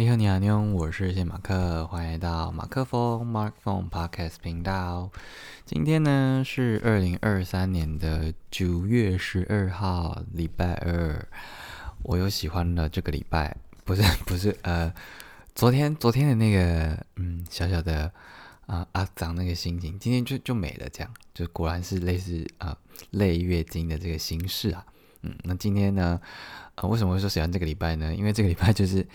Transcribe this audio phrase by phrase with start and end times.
[0.00, 5.10] 你好，你好，你好，我是谢马克，欢迎来到马克风 Mark Phone Podcast 频道。
[5.66, 11.28] 今天呢是二零二三年的九月十二号，礼拜二。
[12.02, 14.90] 我又喜欢了这个礼拜，不是不是呃，
[15.54, 18.10] 昨天昨天的那个嗯小小的
[18.64, 22.74] 啊阿长那个心情，今天就就没了，这样就果然是类似啊
[23.10, 24.82] 类月经的这个形式啊。
[25.20, 26.18] 嗯，那今天呢，
[26.76, 28.14] 呃，为什么会说喜欢这个礼拜呢？
[28.14, 29.06] 因为这个礼拜就是。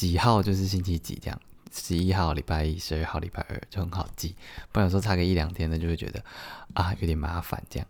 [0.00, 1.38] 几号就是星期几这样，
[1.70, 4.34] 十一号礼拜一，十二号礼拜二就很好记。
[4.72, 6.24] 不然说差个一两天呢，就会觉得
[6.72, 7.86] 啊有点麻烦，这样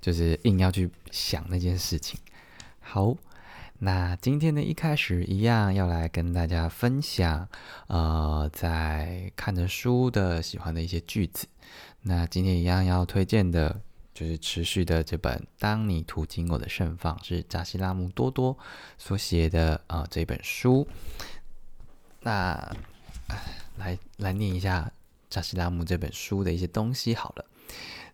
[0.00, 2.18] 就是硬要去想那件事情。
[2.80, 3.16] 好，
[3.78, 7.48] 那今天呢一开始一样要来跟大家分享，
[7.86, 11.46] 呃，在看着书的喜欢的一些句子。
[12.00, 13.80] 那今天一样要推荐的
[14.12, 18.58] 就是持续的这本《当你途经我的盛放》，是扎西拉姆多多
[18.98, 20.88] 所写的啊这本书。
[22.22, 22.76] 那
[23.78, 24.92] 来来念一下
[25.28, 27.44] 扎西拉姆这本书的一些东西好了。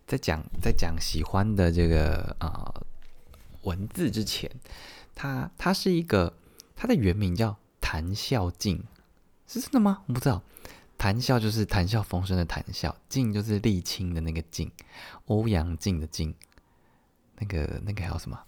[0.07, 2.73] 在讲在讲喜欢的这个啊
[3.61, 4.49] 文字之前，
[5.13, 6.33] 它它是一个
[6.75, 8.83] 它的原名叫谈笑静，
[9.45, 10.01] 是真的吗？
[10.07, 10.41] 我不知道。
[10.97, 14.71] 谈笑就是谈笑风生的谈笑，静就是沥青的那个静，
[15.27, 16.33] 欧阳靖的靖，
[17.37, 18.39] 那个那个还有什么？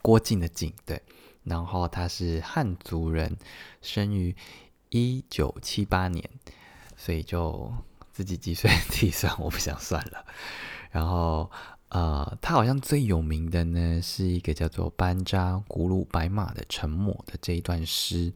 [0.00, 1.02] 郭靖的靖，对。
[1.42, 3.36] 然后他是汉族人，
[3.82, 4.34] 生于。
[4.96, 6.30] 一九七八年，
[6.96, 7.74] 所以就
[8.12, 10.24] 自己几岁计算，我不想算了。
[10.92, 11.50] 然后，
[11.88, 18.32] 呃，他好像最有名的呢，是一个叫做“班扎古鲁白马的沉默”的这一段诗。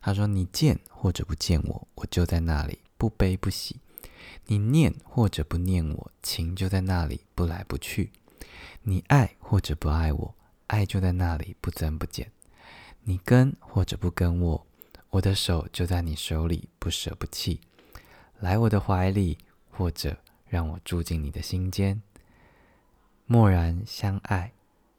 [0.00, 3.74] 他说：“你见或者不见我，我就在那里，不悲不喜；
[4.46, 8.10] 你念或者不念我，情就在那里，不来不去；
[8.82, 10.34] 你爱或者不爱我，
[10.68, 12.28] 爱就在那里，不增不减；
[13.02, 14.65] 你跟或者不跟我。”
[15.16, 17.60] 我的手就在你手里，不舍不弃，
[18.38, 19.38] 来我的怀里，
[19.70, 22.02] 或者让我住进你的心间，
[23.24, 24.52] 默然相爱，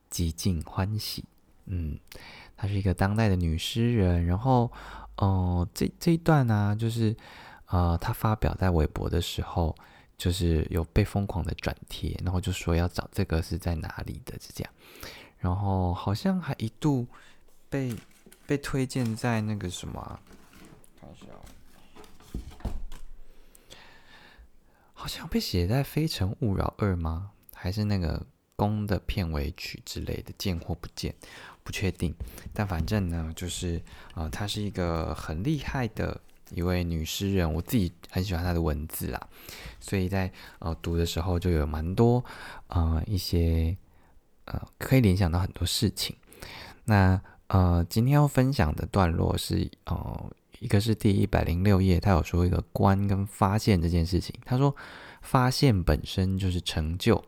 [0.09, 1.24] 极尽欢喜。
[1.66, 2.00] 嗯，
[2.56, 4.25] 她是一个当代的女诗人。
[4.25, 4.72] 然后，
[5.18, 7.16] 哦，这这一段呢，就是
[7.68, 9.75] 呃，她发表在微博的时候，
[10.18, 14.74] 就是有被疯狂的转贴，然后就说要找这个是在哪里的，是这样。
[15.38, 17.06] 然后好像还一度
[17.69, 17.96] 被。
[18.47, 20.19] 被推荐在那个什么，
[21.00, 21.25] 看一下，
[24.94, 27.31] 好像被写在《非诚勿扰二》吗？
[27.53, 28.19] 还是那个
[28.56, 30.31] 《宫》的片尾曲之类的？
[30.38, 31.13] 见或不见，
[31.63, 32.16] 不确定。
[32.53, 33.81] 但反正呢，就是
[34.13, 36.22] 啊，她是一个很厉害的
[36.52, 39.28] 一位女诗人，我自己很喜欢她的文字啦，
[39.81, 42.24] 所以在呃读的时候就有蛮多
[42.68, 43.75] 呃一些
[44.46, 46.16] 呃可以联想到很多事情。
[46.86, 54.35] 那呃，今天要分享的段落是，呃，一个是第一百零六页，他有说一个观跟发现这件事情。
[54.44, 54.75] 他说，
[55.22, 57.24] 发现本身就是成就，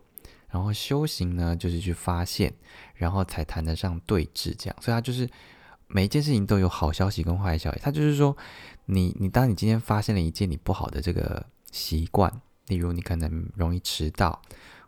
[0.50, 2.54] 然后修行呢，就是去发现，
[2.96, 4.76] 然后才谈得上对峙这样。
[4.82, 5.30] 所以，他就是
[5.88, 7.80] 每一件事情都有好消息跟坏消息。
[7.82, 8.36] 他就是说，
[8.88, 12.30] 你你当你今天发现了一件你不好的这个习惯，
[12.68, 14.42] 例如你可能容易迟到，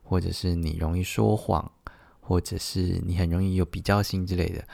[0.03, 1.72] 或者是你容易说谎，
[2.20, 4.68] 或者是你很容易有比较心之类的。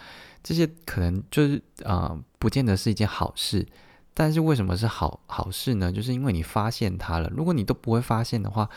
[0.47, 3.67] 这些可能就是啊，不见得是一件好事。
[4.13, 5.91] 但是为什么是好好事呢？
[5.91, 7.29] 就是因为你发现它了。
[7.35, 8.69] 如果你都不会发现的话，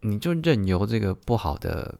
[0.00, 1.98] 你就任由这个不好的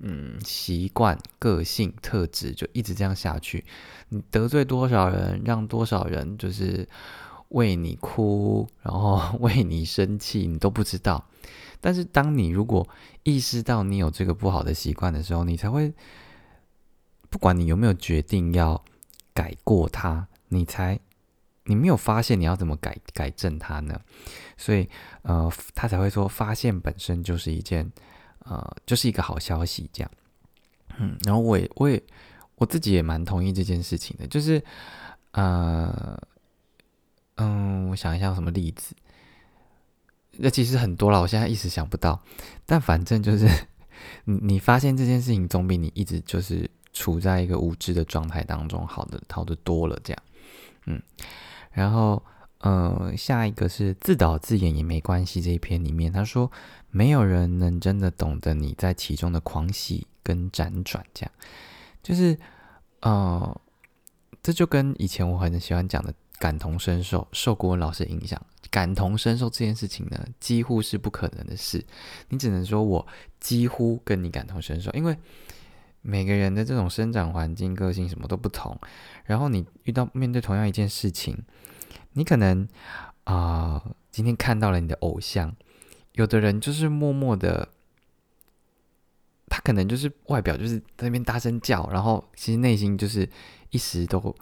[0.00, 3.62] 嗯习惯、个性、特质就一直这样下去。
[4.08, 6.88] 你得罪多少人，让多少人就是
[7.50, 11.22] 为你哭，然后 为你生气，你都不知道。
[11.78, 12.88] 但是当你如果
[13.22, 15.92] 意识到你有这个不好的习惯的时候，你才会。
[17.30, 18.82] 不管你有没有决定要
[19.34, 20.98] 改过它，你才
[21.64, 24.00] 你没有发现你要怎么改改正它呢？
[24.56, 24.88] 所以
[25.22, 27.92] 呃，他才会说发现本身就是一件
[28.40, 30.10] 呃，就是一个好消息这样。
[30.98, 32.02] 嗯，然后我也我也
[32.56, 34.64] 我自己也蛮同意这件事情的，就是
[35.32, 36.18] 呃
[37.36, 38.96] 嗯，我想一下什么例子，
[40.32, 42.20] 那其实很多了，我现在一时想不到。
[42.64, 43.46] 但反正就是
[44.24, 46.68] 你你发现这件事情，总比你一直就是。
[46.98, 50.22] 处在一个无知的状态当中，好的好的多了，这样，
[50.86, 51.00] 嗯，
[51.70, 52.20] 然后，
[52.58, 56.50] 呃，下一个是自导自演也没关系这一篇里面，他说
[56.90, 61.30] 没有人能真的懂得你在其中的狂喜跟辗转，这样，
[62.02, 62.36] 就是，
[63.02, 63.60] 呃，
[64.42, 71.84] 这就跟以前我很喜欢讲的感同身受，受国文老师影响，感同身受这件事情呢，几乎是不可能的事，
[72.28, 73.06] 你只能说我
[73.38, 75.16] 几乎跟你感同身受，因为。
[76.10, 78.74] 每个人的这种生长环境、个性什么都不同，
[79.26, 81.36] 然后你遇到面对同样一件事情，
[82.14, 82.66] 你可能
[83.24, 85.54] 啊，今天看到了你的偶像，
[86.12, 87.68] 有的人就是默默的，
[89.50, 93.28] 他可能就是外表就是在那边大声叫，然后其实内心就是
[93.68, 94.34] 一时都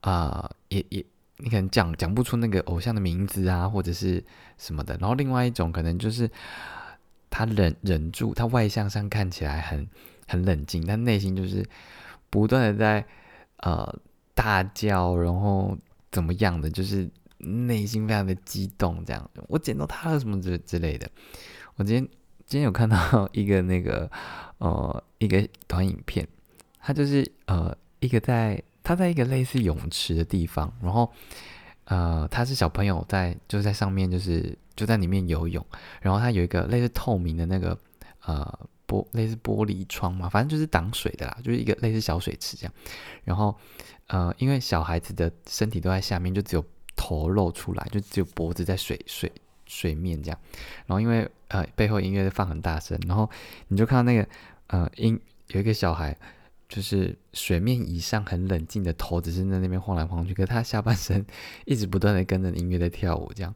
[0.00, 1.06] 啊，也也
[1.36, 4.24] 你可能讲讲不出那个偶像的名字啊，或者是
[4.58, 4.96] 什么的。
[4.96, 6.28] 然后另外一种可能就是
[7.30, 9.88] 他忍忍住，他外向上看起来很。
[10.26, 11.64] 很冷静，但内心就是
[12.30, 13.06] 不断的在
[13.58, 14.00] 呃
[14.34, 15.76] 大叫，然后
[16.10, 19.30] 怎么样的，就是内心非常的激动，这样。
[19.48, 21.08] 我捡到他了什么之之类的。
[21.76, 22.02] 我今天
[22.46, 24.10] 今天有看到一个那个
[24.58, 26.26] 呃一个短影片，
[26.80, 31.12] 他就是呃一个在他在一个类似泳池的地方，然后
[31.84, 35.64] 呃他是小朋友在就在上面就是就在里面游泳，
[36.00, 37.78] 然后他有一个类似透明的那个
[38.24, 38.58] 呃。
[39.12, 42.72] 类似玻璃窗嘛，反正就是挡水的啦，就是一个类似小水池这样。
[43.24, 43.56] 然后，
[44.06, 46.64] 呃，因为小孩子的身体都在下面，就只有
[46.96, 49.30] 头露出来，就只有脖子在水水
[49.66, 50.38] 水面这样。
[50.86, 53.28] 然后因为呃背后音乐放很大声，然后
[53.68, 54.28] 你就看到那个
[54.68, 56.16] 呃音有一个小孩，
[56.68, 61.24] 就是水面以上很冷静的头，只是在那边晃来晃去，可他下半身
[61.64, 63.54] 一直不断的跟着音乐在跳舞，这样，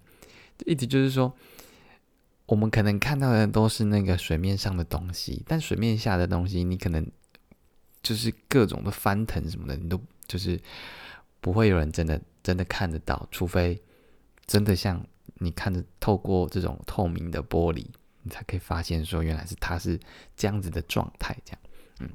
[0.66, 1.34] 一直就是说。
[2.48, 7.06] 我们可能看到的都是那个水面上的东西，但水面下的东西，你可能
[8.02, 10.58] 就是各种的翻腾什么的，你都就是
[11.42, 13.78] 不会有人真的真的看得到，除非
[14.46, 17.84] 真的像你看着透过这种透明的玻璃，
[18.22, 20.00] 你才可以发现说原来是它是
[20.34, 21.60] 这样子的状态，这样，
[22.00, 22.08] 嗯，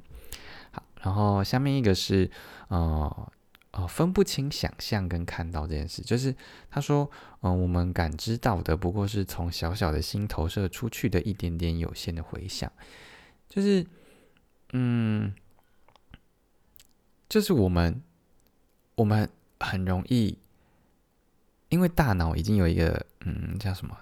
[0.72, 2.30] 好，然后下面一个是
[2.68, 3.32] 呃。
[3.76, 6.32] 呃，分不清想象跟看到这件事，就是
[6.70, 7.10] 他说，
[7.40, 12.70] 嗯，我们感知到的不过是从小小的心投射出去的一点点有限的回响，
[13.48, 13.84] 就是，
[14.72, 15.34] 嗯，
[17.28, 18.00] 就是我们，
[18.94, 19.28] 我们
[19.58, 20.38] 很容易，
[21.68, 23.98] 因为大脑已经有一个，嗯，叫什么？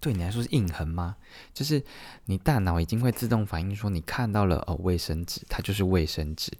[0.00, 1.16] 对你来说是印痕吗？
[1.52, 1.84] 就是
[2.24, 6.50] 你大脑已经会自动反应说，你看到了哦，卫生纸，它就是卫生纸。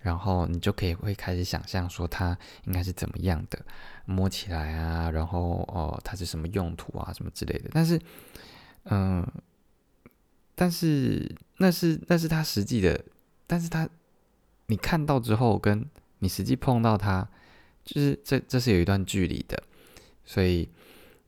[0.00, 3.58] 然后你就可以会开始想象说它应该是怎么样的，
[4.06, 7.68] 摸起来啊，然后哦它是什么用途啊，什么之类的。
[7.70, 8.00] 但是，
[8.84, 9.26] 嗯，
[10.54, 13.04] 但是那是那是它实际的，
[13.46, 13.86] 但是它
[14.68, 15.84] 你看到之后，跟
[16.20, 17.28] 你实际碰到它，
[17.84, 19.62] 就是这这是有一段距离的，
[20.24, 20.66] 所以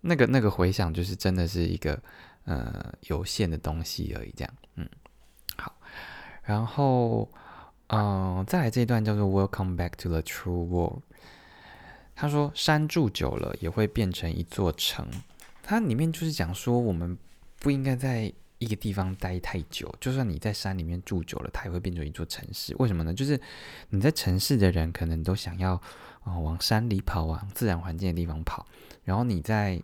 [0.01, 2.03] 那个那个回想就是真的是一个
[2.45, 4.89] 呃有限的东西而已，这样，嗯，
[5.57, 5.77] 好，
[6.43, 7.31] 然后。
[7.94, 11.03] 嗯，再来这一段叫做 “Welcome back to the true world”。
[12.15, 15.06] 他说：“山住久了也会变成一座城。”
[15.62, 17.19] 它里面就是讲说，我们
[17.59, 19.94] 不应该在一个地方待太久。
[20.00, 22.75] 就算你在山里面住久了，它也会变成一座城市。
[22.79, 23.12] 为什么呢？
[23.12, 23.39] 就是
[23.91, 25.73] 你在城市的人可能都想要
[26.25, 28.67] 啊往山里跑，往自然环境的地方跑。
[29.05, 29.79] 然后你在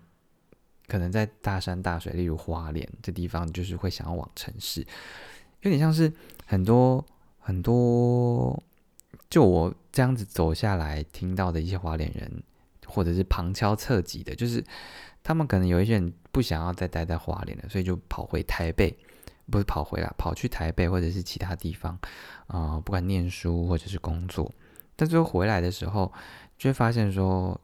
[0.87, 4.81] 可能在大山大水，例如花莲这地方，就是会想要往城市。
[5.61, 6.11] 有点像是
[6.47, 7.05] 很多。
[7.49, 8.63] 很多，
[9.31, 12.43] 就我这样子走下来听到的一些花莲人，
[12.87, 14.63] 或者是旁敲侧击的，就是
[15.23, 18.95] 他们可能有一些人不想要再待在花莲了，所以就跑回台北，
[19.51, 21.99] 不是跑回来，跑去台北或者是其他地方
[22.49, 24.53] 啊，不管念书或者是工作，
[24.95, 26.13] 但最后回来的时候，
[26.59, 27.59] 就会发现说，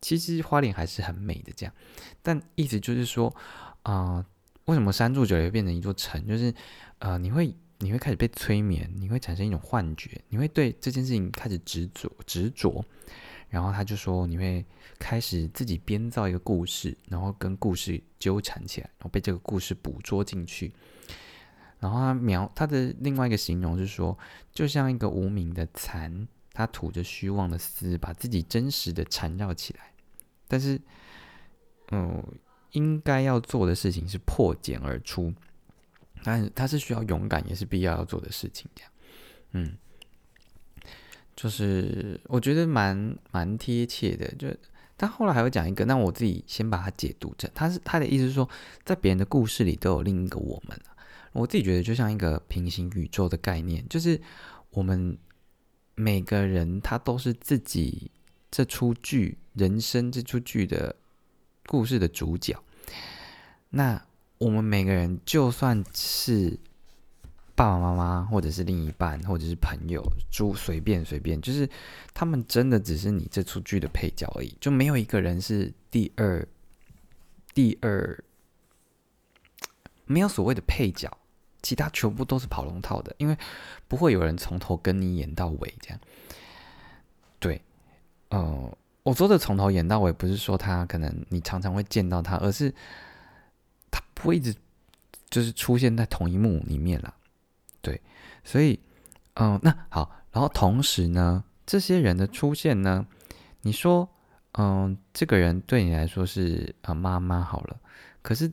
[0.00, 1.52] 其实花莲还是很美的。
[1.56, 1.74] 这样，
[2.22, 3.34] 但意思就是说，
[3.82, 4.24] 啊，
[4.66, 6.24] 为什么山住久了变成一座城？
[6.24, 6.54] 就是
[7.00, 7.52] 呃，你会。
[7.78, 12.84] 你会开始被催眠，你会产生一种幻觉，你会对这件事情开始执着执着，
[13.50, 14.64] 然后他就说你会
[14.98, 20.72] 开始自己编造一个故事，然后跟故事纠缠起来，然后被这个故事捕捉进去。
[21.80, 24.16] 然后他描他的另外一个形容是说，
[24.52, 29.92] 就像一个无名的蚕，它吐着虚妄的丝，把自己真实的缠绕起来。
[30.48, 30.80] 但是，
[31.90, 32.24] 嗯，
[32.72, 35.34] 应该要做的事情是破茧而出。
[36.24, 38.90] 但他是需要勇敢，也是必要要做的事情，这样，
[39.52, 39.76] 嗯，
[41.36, 44.26] 就是我觉得蛮蛮贴切的。
[44.36, 44.48] 就
[44.96, 48.48] 他后来还会讲一个，那我自己先把它解读成，他是他的意思是说，
[48.86, 50.80] 在别人的故事里都有另一个我们
[51.32, 54.18] 我自己觉得就像一个平行宇宙的概念，就是
[54.70, 55.18] 我们
[55.94, 58.10] 每个人他都是自己
[58.50, 60.96] 这出剧人生这出剧的
[61.66, 62.56] 故事的主角，
[63.68, 64.02] 那。
[64.44, 66.54] 我们每个人，就算是
[67.54, 71.66] 爸爸妈妈，或者是另一半，或者是朋友，就随便随便，就是
[72.12, 76.46] 他们真的只是你这出剧的配角而已，就没有一个人是第二，
[77.54, 78.22] 第二，
[80.04, 81.10] 没有所谓的配角
[81.62, 83.34] 其他全部都是跑龙套的，因为
[83.88, 85.98] 不会有人从头跟你演到尾这样。
[87.38, 87.62] 对，
[88.28, 92.74] 呃，我说的从头演到尾，不是说他可能你常常会见到他，而是
[93.94, 94.52] 他不会一直
[95.30, 97.14] 就是出现在同一幕里面啦。
[97.80, 98.02] 对，
[98.42, 98.80] 所以，
[99.34, 103.06] 嗯，那好，然后同时呢，这些人的出现呢，
[103.60, 104.08] 你说，
[104.58, 107.78] 嗯，这个人对你来说是啊妈妈好了，
[108.20, 108.50] 可是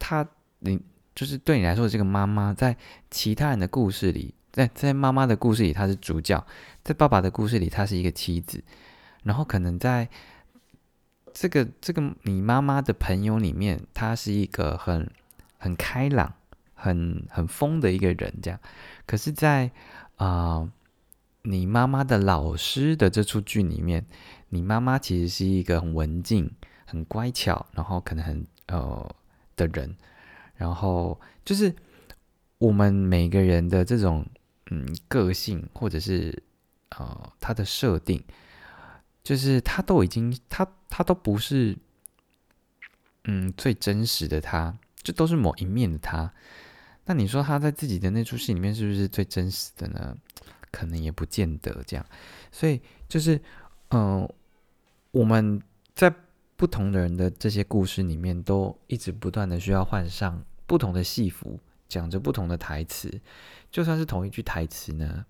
[0.00, 0.80] 他你。
[1.14, 2.74] 就是对你来说，这个妈妈在
[3.10, 6.42] 其他人的故事里，在在妈妈的故事里，她是主角；
[6.82, 8.64] 在爸爸的故事里，她是一个妻子。
[9.22, 10.08] 然后可能在
[11.34, 15.10] 这个这个你妈妈的朋友里面，他是一个很
[15.58, 16.34] 很开朗、
[16.74, 18.58] 很很疯的一个人，这样。
[19.06, 19.70] 可是，在
[20.16, 20.70] 啊
[21.42, 24.06] 你妈妈的老师的这出剧里面，
[24.50, 26.50] 你妈妈其实是一个很文静、
[26.84, 29.14] 很乖巧，然后可能很呃
[29.56, 29.96] 的人。
[30.54, 31.74] 然后就是
[32.58, 34.24] 我们每个人的这种
[34.70, 36.42] 嗯个性，或者是
[36.90, 38.22] 呃他的设定，
[39.22, 41.76] 就是他都已经他他都不是
[43.24, 46.32] 嗯最真实的他，这都是某一面的他。
[47.04, 50.16] 那你说他在自己的那出戏里面是不是最真实的呢？
[50.70, 52.06] 可能也不见得这样。
[52.50, 53.40] 所以就是
[53.90, 54.28] 嗯
[55.10, 55.60] 我们
[55.94, 56.14] 在
[56.56, 60.44] 不同的人的这些故事里面，都一直不断的需要换上。
[60.64, 63.20] 不同的戏服讲着不同的台词，
[63.70, 65.26] 就算是同一句台词呢，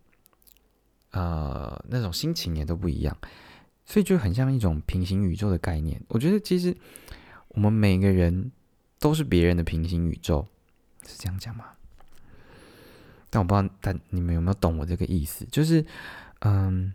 [1.11, 3.17] 呃，那种心情也都不一样，
[3.93, 6.01] 所以就很像一种平行宇宙的概念。
[6.09, 6.75] 我觉得其实
[7.49, 8.51] 我们每个人
[8.99, 10.47] 都是别人的平行宇宙，
[11.07, 11.67] 是这样讲吗？
[13.29, 15.45] 但我不知道，但你们有没有懂我这个意思？
[15.53, 15.85] 就是，
[16.39, 16.95] 嗯，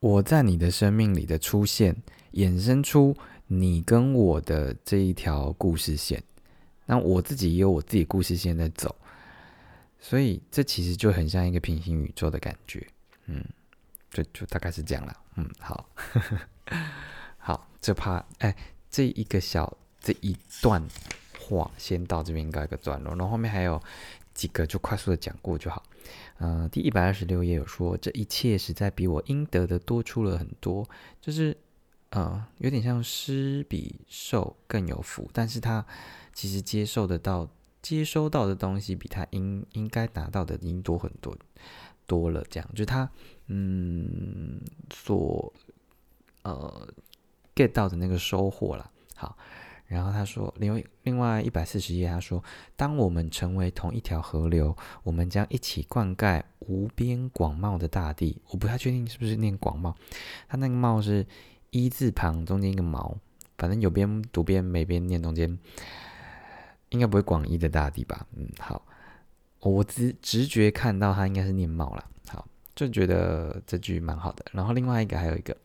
[0.00, 1.94] 我在你的生命里的出现，
[2.32, 3.14] 衍生出
[3.46, 6.22] 你跟我的这一条故事线。
[6.86, 8.96] 那我自己也有我自己故事线在走，
[9.98, 12.86] 所以这其实就很像一个平行宇宙的感觉，
[13.26, 13.44] 嗯，
[14.24, 15.88] 就就大概是这样了，嗯，好，
[17.36, 18.56] 好，这怕哎，
[18.90, 20.82] 这一个小这一段
[21.40, 23.80] 话先到这边告一个段落，然后后面还有
[24.32, 25.82] 几个就快速的讲过就好，
[26.38, 30.88] 呃，第一百二十六页有说这一切实在比我应得的多出了很多，
[31.20, 31.56] 就是
[32.10, 35.84] 呃，有点像施比受更有福，但是他。
[36.36, 37.48] 其实接受得到、
[37.80, 41.34] 接收到的东西，比他应应该拿到的应多很多
[42.06, 42.44] 多了。
[42.48, 43.08] 这样，就他
[43.46, 44.60] 嗯
[44.92, 45.52] 所
[46.42, 46.88] 呃
[47.54, 48.90] get 到的那个收获了。
[49.14, 49.36] 好，
[49.86, 52.42] 然后他说，另外另外一百四十页，他说，
[52.76, 58.40] 当我们成为同一条河流，我们将一起灌溉无边广袤的大地。
[58.50, 59.94] 我不太确定是不是念广袤，
[60.48, 61.26] 他那个袤是
[61.70, 63.16] 一字旁中间一个毛，
[63.58, 65.58] 反正有边读边没边念中间。
[66.90, 68.24] 应该不会广义的大地吧？
[68.36, 68.80] 嗯，好，
[69.60, 74.44] 我直直觉看到他应该是念猫了，好，就觉得这句蛮好的。
[74.52, 75.56] 然后另外一个还有一个，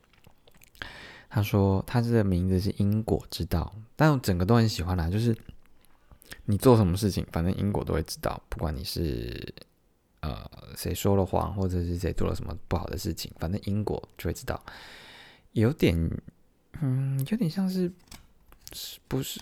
[1.30, 5.36] 他说他这个名字是因果之道，但我整个都很喜欢啦，就是
[6.46, 9.54] 你做什么事情，反正因果都会知道，不管你是
[10.22, 14.62] 呃谁说了谎，或者是谁做了什么不好的事情，反正因果就会知道。
[15.52, 15.96] 有点，
[16.82, 17.92] 嗯，有点像是
[18.74, 19.42] 是不是？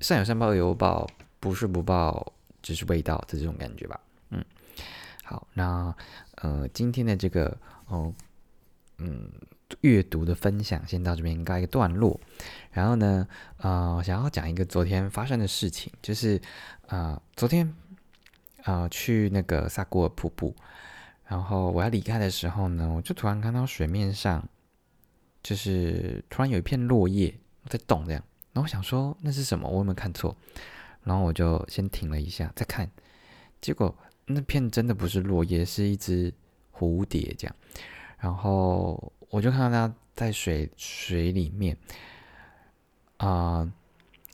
[0.00, 1.06] 善有善报，恶有恶报，
[1.38, 4.00] 不是不报，只是味道的这种感觉吧。
[4.30, 4.44] 嗯，
[5.24, 5.94] 好，那
[6.36, 8.12] 呃，今天的这个哦，
[8.98, 9.30] 嗯，
[9.80, 12.18] 阅读的分享先到这边告一个段落。
[12.72, 13.26] 然后呢，
[13.58, 16.40] 呃，想要讲一个昨天发生的事情，就是
[16.86, 17.74] 啊，昨天
[18.62, 20.54] 啊去那个萨古尔瀑布，
[21.26, 24.46] 然后我要离开的时候呢，我就突然看到水面上
[25.42, 27.34] 就是突然有一片落叶
[27.66, 28.22] 在动，这样。
[28.52, 29.68] 然后我想说那是什么？
[29.68, 30.36] 我有没有看错？
[31.10, 32.88] 然后我就先停了一下，再看，
[33.60, 33.92] 结果
[34.26, 36.32] 那片真的不是落叶，是一只
[36.72, 37.56] 蝴蝶这样。
[38.20, 41.76] 然后我就看到它在水水里面
[43.16, 43.68] 啊，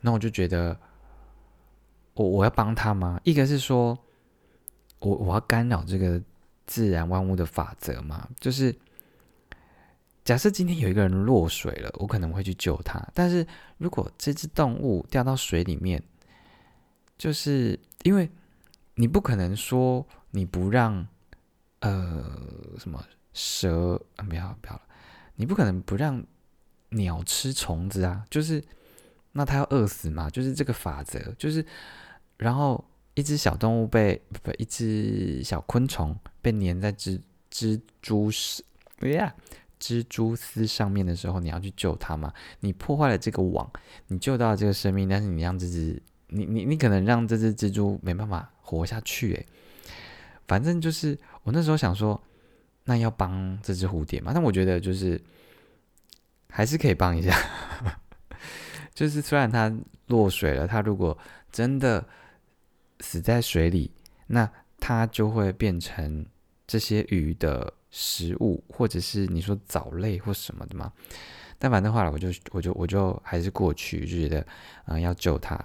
[0.03, 0.79] 那我就觉得
[2.13, 3.19] 我我要帮它吗？
[3.25, 3.99] 一个是说
[4.99, 6.21] 我我要干扰这个
[6.67, 8.77] 自然万物的法则嘛，就是。
[10.27, 13.01] 假设今天有一个人落水了，我可能会去救他。
[13.15, 13.47] 但是
[13.79, 16.03] 如果这只动物掉到水里面，
[17.17, 18.31] 就是因为
[18.95, 21.07] 你不可能说你不让
[21.81, 22.25] 呃
[22.79, 24.83] 什么蛇啊不要不要了，
[25.37, 26.25] 你不可能不让
[26.91, 28.63] 鸟吃虫子啊，就是
[29.33, 31.65] 那它要饿死嘛，就是这个法则，就是
[32.37, 37.21] 然后一只小动物被不一只小昆虫被粘在蜘
[37.51, 38.65] 蜘蛛丝，
[39.01, 39.35] 哎呀。
[39.79, 42.33] 蜘蛛丝上面的时候，你要去救它吗？
[42.61, 43.71] 你破坏了这个网，
[44.07, 49.47] 你救到了这个生命，但是你让这只你你你可能让这只蜘蛛没办法活下去，诶，
[50.47, 52.21] 反正就是我那时候想说，
[52.85, 54.33] 那要帮这只蝴蝶嘛？
[54.35, 55.21] 但我觉得就是
[56.49, 57.37] 还是可以帮一下，
[58.95, 59.73] 就是虽然它
[60.07, 61.17] 落水了，它如果
[61.53, 62.07] 真的
[63.01, 63.91] 死在水里，
[64.27, 66.27] 那它就会变成
[66.67, 70.93] 这些鱼的食物，或者是你说藻类或什么的嘛。
[71.59, 74.47] 但反正后来我就我就我就还是过去，就觉得
[74.85, 75.59] 嗯要救它，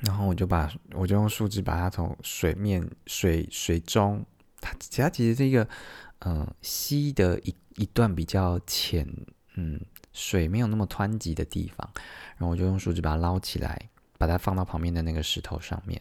[0.00, 4.24] 然后我就把我就用树枝把它从水面水水中，
[4.60, 5.66] 它其它其实是一个
[6.20, 9.06] 嗯溪的一一段比较浅
[9.56, 9.80] 嗯
[10.12, 11.90] 水没有那么湍急的地方，
[12.36, 16.00] 然后我就用树枝把它捞起来，把它放到旁边的那个石头上面，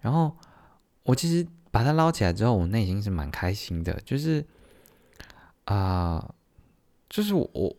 [0.00, 0.36] 然后
[1.04, 4.46] 我其实把它捞起来之后，我内心是蛮开心的，就是
[5.64, 6.34] 啊。
[7.12, 7.76] 就是我，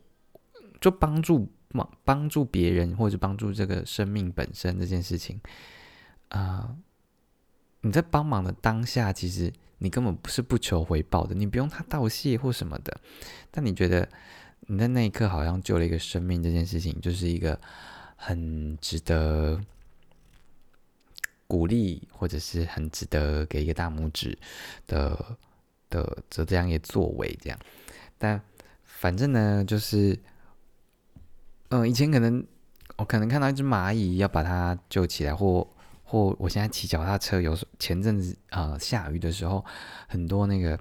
[0.81, 5.39] 就帮助帮帮助别人，或者帮助这个生命本身这件事情，
[6.29, 6.75] 啊，
[7.81, 12.99] 你在帮忙的当下，其实你根本不是不求回报的，你不用他道谢或什么的，
[13.49, 14.07] 但你觉得
[14.61, 17.59] 你在那一刻好像救了一个生命，这件事情就是一个
[18.15, 19.59] 很值得
[21.47, 24.37] 鼓励，或者是很值得给一个大拇指
[24.87, 25.37] 的
[25.89, 27.59] 的这这样一个作为，这样，
[28.17, 28.41] 但。
[28.83, 30.15] 反正呢，就是，
[31.71, 32.45] 嗯，以前可能
[32.97, 35.65] 我可能看到一只蚂蚁要把它救起来，或
[36.03, 39.63] 或我现在骑脚踏车，有时前阵子啊下雨的时候，
[40.07, 40.77] 很多那个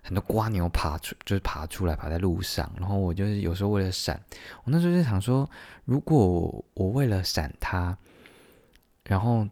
[0.00, 4.22] 很多瓜牛爬出，就是爬出来爬在路上，然后我就是有时候为了闪，
[4.62, 5.50] 我那时候就想说，
[5.84, 7.98] 如果我为了闪它，
[9.04, 9.48] 然后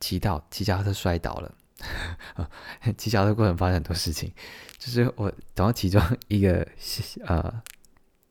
[0.00, 1.54] 骑到骑脚踏车摔倒了。
[2.98, 4.32] 骑脚的过程发生很多事情，
[4.78, 6.66] 就是我等到其中一个
[7.24, 7.62] 呃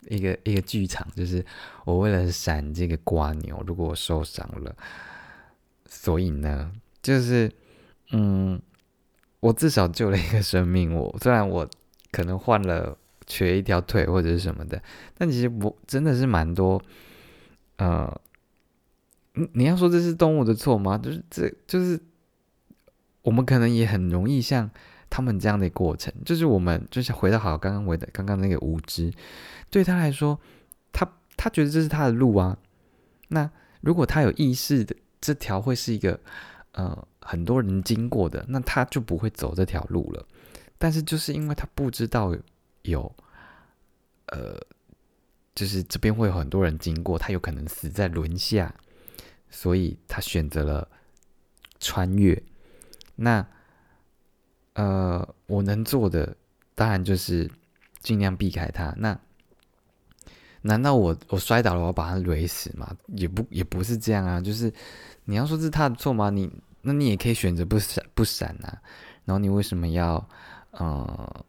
[0.10, 1.46] 一个一个剧场，就是
[1.86, 4.76] 我为了闪这个瓜牛，如果我受伤了，
[5.86, 6.72] 所以呢，
[7.02, 7.52] 就是
[8.12, 8.62] 嗯，
[9.40, 10.94] 我至少救了一个生命。
[10.94, 11.70] 我虽然我
[12.12, 14.82] 可能换了瘸一条腿或者是什么的，
[15.18, 16.82] 但其实我真的是蛮多
[17.78, 18.20] 呃，
[19.34, 20.98] 你你要说这是动物的错吗？
[20.98, 22.00] 就是这就是。
[23.24, 24.72] 我们可能也很容易像
[25.10, 29.12] 他们这样的过程，就是我们就是回到好刚刚回的刚刚那个无知，
[29.70, 30.40] 对他来说，
[30.92, 32.58] 他他觉得这是他的路啊。
[33.30, 33.50] 那
[33.82, 36.20] 如果他有意识的，这条会是一个
[36.74, 40.26] 呃很多人经过的，那他就不会走这条路了。
[40.78, 42.36] 但是就是因为他不知道
[42.84, 43.16] 有
[44.28, 44.60] 呃，
[45.56, 48.76] 就是这边会有很多人经过，他有可能死在轮下，
[49.50, 50.88] 所以他选择了
[51.80, 52.42] 穿越。
[53.16, 53.48] 那，
[54.78, 56.38] 呃，我能做的
[56.76, 57.50] 当然就是
[58.00, 58.94] 尽量避开它。
[58.96, 59.20] 那，
[60.62, 62.96] 难道我我摔倒了，我把它勒死吗？
[63.08, 64.40] 也不也不是这样啊。
[64.40, 64.72] 就是
[65.26, 66.30] 你要说是他的错吗？
[66.30, 66.48] 你
[66.84, 68.80] 那你也可以选择不闪不闪啊。
[69.26, 70.30] 然后你为什么要
[70.70, 71.46] 呃，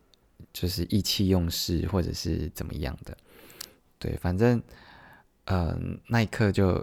[0.55, 3.15] 就是意气用事或者是怎么样的？
[3.99, 4.63] 对，反正
[5.45, 6.83] 呃那一刻就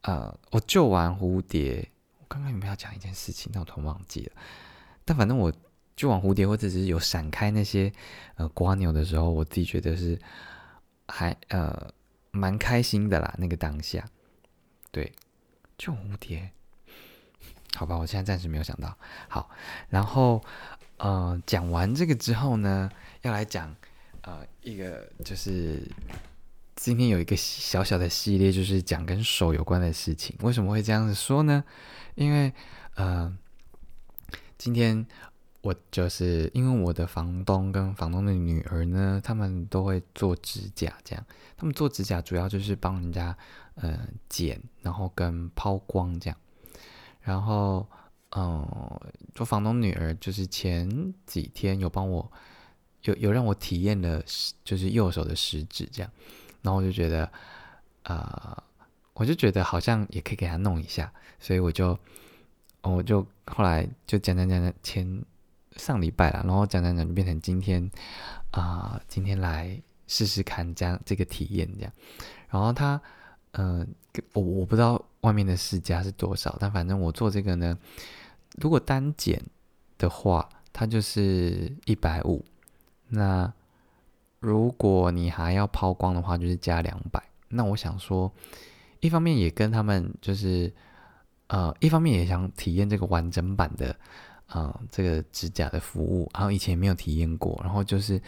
[0.00, 1.86] 呃我救完蝴蝶。
[2.20, 3.50] 我刚刚有没有要讲一件事情？
[3.52, 4.32] 但我突然忘记了。
[5.06, 5.50] 但反正我
[5.96, 7.90] 就往蝴蝶，或者只是有闪开那些
[8.34, 10.20] 呃瓜牛的时候，我自己觉得是
[11.08, 11.90] 还呃
[12.32, 13.34] 蛮开心的啦。
[13.38, 14.04] 那个当下，
[14.90, 15.10] 对，
[15.78, 16.50] 就蝴蝶，
[17.76, 18.94] 好吧，我现在暂时没有想到。
[19.28, 19.48] 好，
[19.88, 20.44] 然后
[20.98, 22.90] 呃讲完这个之后呢，
[23.22, 23.74] 要来讲
[24.22, 25.80] 呃一个就是
[26.74, 30.36] 今天有一个小小的系列，就是讲跟手有关的事情。
[30.40, 31.64] 为什么会这样子说呢？
[32.16, 32.52] 因为，
[32.96, 33.34] 呃，
[34.58, 35.06] 今天
[35.60, 41.24] 我就是因为我的房东跟房东的女儿呢，他们都会做指甲，这样。
[41.56, 43.36] 他们做指甲主要就是帮人家，
[43.74, 46.38] 呃，剪，然后跟抛光这样。
[47.20, 47.86] 然后，
[48.36, 48.66] 嗯，
[49.34, 52.30] 做房东女儿就是前几天有帮我，
[53.02, 54.22] 有有让我体验了，
[54.64, 56.10] 就是右手的食指这样。
[56.62, 57.30] 然后我就觉得，
[58.02, 58.62] 啊。
[59.18, 61.98] 我就觉得好像也可以给他弄一下，所以我就，
[62.92, 65.24] 我就后来就讲讲讲讲，前
[65.76, 67.90] 上礼拜了，然后讲讲讲就变成今天
[68.50, 71.92] 啊，今天来试试看这样这个体验这样，
[72.48, 73.00] 然后他，
[73.52, 73.86] 嗯，
[74.32, 77.78] 我我不知道外面的市价是多少，但反正我做这个呢，
[78.58, 79.42] 如果单剪
[79.98, 82.44] 的话，它就是一百五，
[83.08, 83.52] 那
[84.40, 88.32] 如果你还要抛光的话，就是加两百，那我想说。
[89.00, 90.72] 一方面也跟他们就是，
[91.48, 93.94] 呃，一方面也想体验这个完整版的，
[94.48, 98.20] 呃，这个指甲的服务，然后以前也没有体验过，然后就是，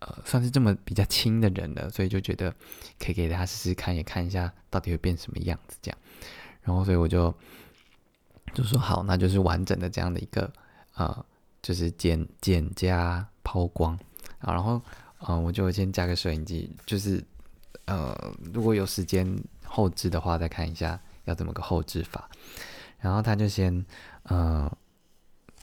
[0.00, 2.52] 呃算是这么比较轻的人了，所以就觉得
[2.98, 5.98] 可以给大家试试看，也看一下到底会变什么样子这样。
[6.62, 7.32] 然后所以我就
[8.52, 10.52] 就说好，那就是完整的这样的一个
[10.94, 11.24] 呃，
[11.62, 13.96] 就是剪剪加抛光
[14.40, 14.82] 啊，然后
[15.28, 17.24] 嗯，我就先加个摄影机，就是
[17.84, 18.12] 呃，
[18.52, 19.26] 如果有时间
[19.64, 22.28] 后置的话，再看一下要怎么个后置法。
[22.98, 23.84] 然后他就先
[24.22, 24.74] 呃，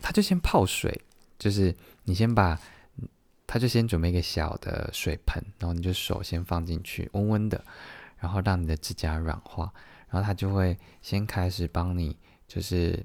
[0.02, 1.02] 他就先泡水，
[1.38, 2.58] 就是你先把，
[3.48, 7.66] 他就先准备一个小的水盆，然后你就手先放进去，温温的，
[8.20, 9.74] 然后让你的指甲软化，
[10.10, 12.16] 然后他就会先开始帮你。
[12.46, 13.04] 就是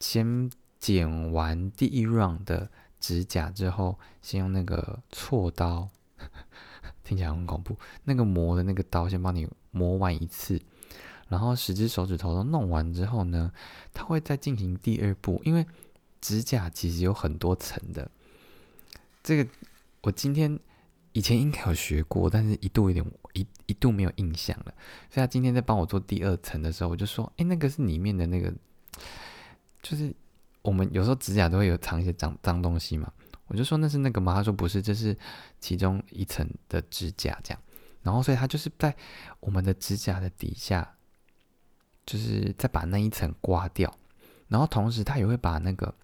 [0.00, 5.88] 先剪完第一 round 的指甲之后，先用那个锉刀，
[7.02, 7.78] 听起来很恐怖。
[8.04, 10.60] 那个磨的那个刀先帮你磨完一次，
[11.30, 13.50] 然后十只手指头都弄完之后呢，
[13.94, 15.40] 他会再进行第二步。
[15.46, 15.64] 因为
[16.20, 18.10] 指甲其实有很多层的，
[19.22, 19.50] 这个
[20.02, 20.60] 我今天
[21.12, 23.46] 以前应该有学过，但是一度有点一。
[23.70, 24.74] 一度没有印象了，
[25.08, 28.52] 所以他今天在帮我做第二层的时候，我就说：“哎，那个是里面的那个，
[29.80, 30.12] 就是
[30.60, 33.12] 我们有时候指甲都会有藏一些脏脏东西嘛。”
[33.46, 35.16] 我就说：“那是那个吗？”他说：“不是，这是
[35.60, 37.62] 其中一层的指甲这样。”
[38.02, 38.92] 然后，所以他就是在
[39.38, 40.96] 我们的指甲的底下，
[42.10, 43.94] 就是再把那一层刮掉，
[44.48, 45.94] 然后同时他也会把那个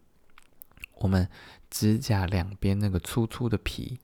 [0.98, 1.28] 我们
[1.70, 3.98] 指甲两边那个粗粗的皮，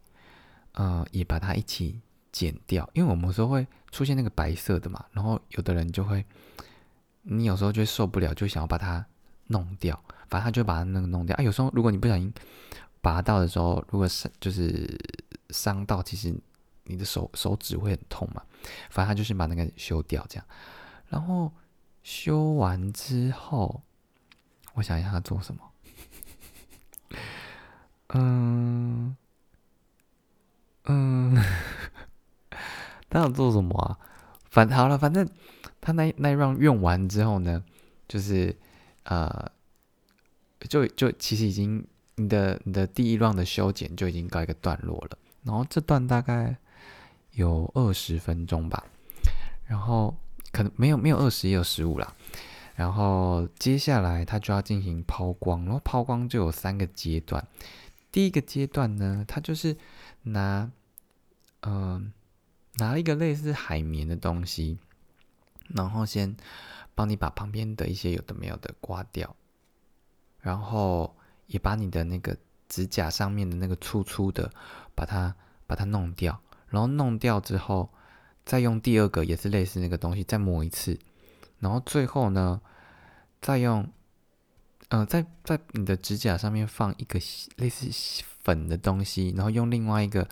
[0.72, 2.00] 呃，也把它一起。
[2.32, 6.24] 剪掉，因为我们有时候会出现那个白色的嘛，然后有的人就会，
[7.24, 9.04] 你有时候就受不了，就想要把它
[9.48, 11.42] 弄掉，反正他就把它那个弄掉啊。
[11.42, 12.32] 有时候如果你不小心
[13.02, 14.98] 拔到的时候，如果是就是
[15.50, 16.34] 伤到，其实
[16.84, 18.42] 你的手手指会很痛嘛。
[18.88, 20.46] 反正他就是把那个修掉这样，
[21.10, 21.52] 然后
[22.02, 23.82] 修完之后，
[24.74, 25.70] 我想一下他做什么，
[28.08, 29.16] 嗯
[30.84, 31.42] 嗯。
[33.08, 33.98] 他要做什么啊？
[34.48, 35.28] 反好了，反正
[35.82, 37.62] 他那那一段用完之后呢，
[38.08, 38.56] 就是
[39.04, 39.52] 呃，
[40.60, 45.18] 就就其实已经你的你的第一段的修剪就已经告一个段落了。
[45.42, 46.56] 然后这段大概
[47.32, 48.82] 有二十分钟吧，
[49.66, 50.16] 然后
[50.52, 52.14] 可能没有没有二十也有十五啦。
[52.76, 57.46] 然后接下来他就要进行抛光，然后抛光就有三个阶段。
[58.12, 59.76] 第一个阶段呢，他就是
[60.22, 60.70] 拿
[61.62, 62.12] 嗯。
[62.76, 64.78] 拿一个类似海绵的东西，
[65.68, 66.34] 然后先
[66.94, 69.36] 帮你把旁边的一些有的没有的刮掉，
[70.40, 71.14] 然后
[71.48, 72.34] 也把你的那个
[72.70, 74.50] 指甲上面的那个粗粗的
[74.94, 75.36] 把它
[75.66, 77.90] 把它弄掉，然后弄掉之后，
[78.44, 80.98] 再用第二个也是类似那个东西再磨一次，
[81.58, 82.60] 然后最后呢，
[83.40, 83.88] 再用，
[84.88, 87.18] 嗯，在在你的指甲上面放一个
[87.56, 87.88] 类似
[88.42, 90.28] 粉的东西，然后用另外一个。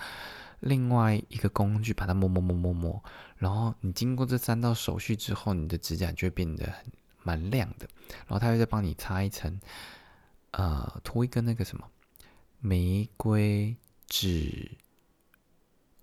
[0.61, 3.03] 另外一个工具把它磨磨磨磨磨，
[3.39, 6.85] 然后你经过这三道手续之后，你的指甲就会变得很
[7.23, 7.89] 蛮亮的。
[8.27, 9.59] 然后它会再帮你擦一层，
[10.51, 11.89] 呃，涂一个那个什么
[12.59, 13.75] 玫瑰
[14.07, 14.73] 指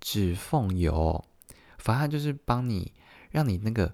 [0.02, 1.24] 指缝油，
[1.78, 2.92] 反正就是帮你
[3.32, 3.94] 让你那个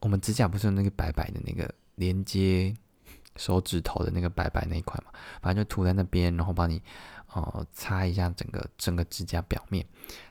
[0.00, 2.74] 我们指甲不是有那个白白的那个连接
[3.36, 6.82] 手指头的那个白白那一块嘛，反正就涂在那边，然后帮你。
[7.34, 9.84] 哦，擦一下整个整个指甲表面，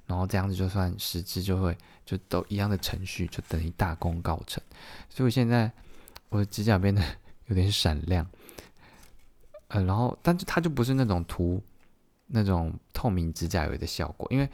[0.08, 4.62] 然后这样子就算十支就会就都一样的程序，就等于大功告成。
[5.08, 5.72] 所以我现在
[6.30, 7.00] 我的指甲变得
[7.46, 8.28] 有点闪亮，
[9.68, 11.62] 呃，然后但是它就不是那种涂
[12.26, 14.50] 那种透明指甲油的效果，因为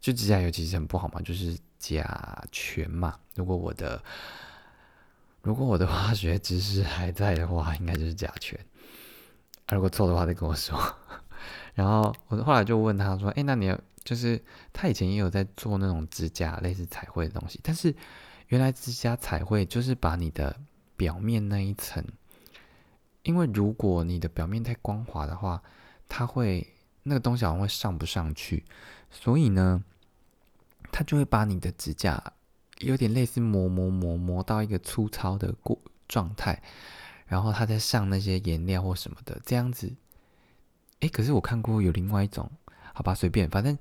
[0.00, 3.18] 就指甲油其实很不好嘛，就是甲醛嘛。
[3.34, 4.02] 如果我的
[5.42, 8.58] 如果我的化学知识还在的话，应该就是甲醛。
[9.70, 10.78] 如果错的话，再跟我说。
[11.74, 17.94] 然后我后来就问他说：“哎，那你就是他以前也有在做那种指甲类似彩绘的东西，但是
[18.48, 20.58] 原来指甲彩绘就是把你的
[20.96, 22.04] 表面那一层，
[23.22, 25.62] 因为如果你的表面太光滑的话，
[26.08, 26.66] 它会
[27.04, 28.64] 那个东西好像会上不上去，
[29.10, 29.82] 所以呢，
[30.92, 32.32] 他就会把你的指甲
[32.78, 36.62] 有点类似磨磨磨磨到一个粗糙的过状态，
[37.26, 39.92] 然后他再上那些颜料或什么的，这样子。”
[41.00, 42.50] 哎，可是我看过有另外一种，
[42.92, 43.78] 好吧，随便，反正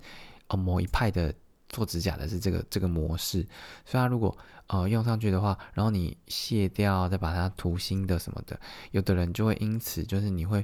[0.49, 1.33] 哦，某一派的
[1.67, 3.41] 做指甲的是这个这个模式，
[3.85, 4.37] 所以它如果
[4.67, 8.59] 呃用上去的话，然后你卸掉，再把它涂新的什么的，
[8.91, 10.63] 有的人就会因此就是你会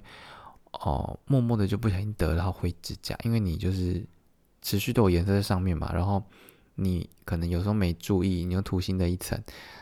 [0.73, 4.05] 哦默默的就不小心得到灰指甲，因为你就是
[4.63, 6.23] 持续都有颜色在上面嘛，然后
[6.73, 9.39] 你可能有时候没注意，你又涂新的一层，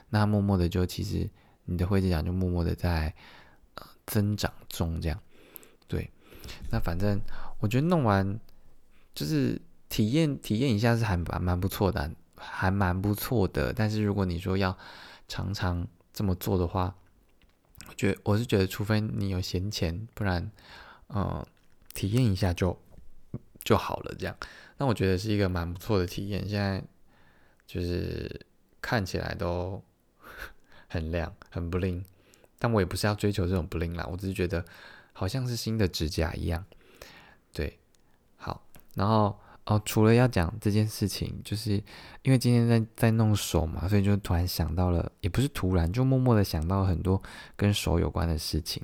[0.10, 1.30] 那默默的就其实
[1.64, 3.14] 你的灰指甲就默默的在
[4.06, 5.18] 增长中，这样
[5.88, 6.12] 对。
[6.72, 7.22] 那反正
[7.60, 8.38] 我觉得弄完
[9.14, 13.72] 就是体验体验一下是还蛮蛮不错的，还蛮不错的。
[13.72, 14.78] 但是如果你说要
[15.28, 16.96] 常常这么做的话，
[17.88, 20.52] 我觉得我是觉得，除非你有闲钱，不然，
[21.10, 21.46] 嗯，
[21.94, 22.78] 体验一下就
[23.64, 24.16] 就好了。
[24.18, 24.36] 这样，
[24.78, 26.48] 那我觉得是一个蛮不错的体验。
[26.48, 26.84] 现在
[27.66, 28.46] 就是
[28.82, 29.82] 看起来都
[30.88, 32.04] 很亮，很不灵，
[32.60, 34.66] 但我也不是要追求这种不灵啦，我只是觉得
[35.14, 36.66] 好像是新的指甲一样。
[37.54, 37.80] 对，
[38.38, 38.64] 好，
[38.96, 41.74] 然后哦，除了要讲这件事情，就是
[42.24, 47.22] 因为今天在在弄手嘛，所以就突然想到了，也不是突然，就默默的想到很多
[47.56, 48.82] 跟手有关的事情。